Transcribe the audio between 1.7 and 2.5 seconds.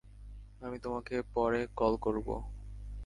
Call করবো।